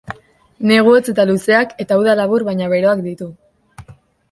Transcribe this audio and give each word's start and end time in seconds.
Negu 0.71 0.93
hotz 0.99 1.03
eta 1.13 1.25
luzeak, 1.31 1.77
eta 1.85 1.99
uda 2.05 2.17
labur 2.21 2.47
baina 2.51 2.73
beroak 2.75 3.07
ditu. 3.11 3.31